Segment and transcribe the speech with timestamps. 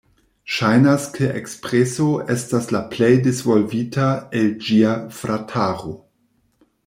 [0.51, 2.07] Ŝajnas ke Ekspreso
[2.37, 4.07] estas la plej disvolvita
[4.41, 5.97] el ĝia "frataro".